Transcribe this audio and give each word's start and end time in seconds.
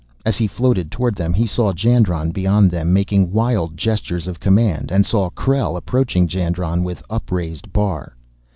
As 0.25 0.35
he 0.35 0.47
floated 0.47 0.89
toward 0.89 1.13
them, 1.15 1.31
he 1.31 1.45
saw 1.45 1.71
Jandron 1.73 2.31
beyond 2.31 2.71
them 2.71 2.91
making 2.91 3.31
wild 3.31 3.77
gestures 3.77 4.25
of 4.27 4.39
command 4.39 4.89
and 4.91 5.05
saw 5.05 5.29
Krell 5.29 5.77
approaching 5.77 6.27
Jandron 6.27 6.83
with 6.83 7.03
upraised 7.07 7.71
bar. 7.71 8.15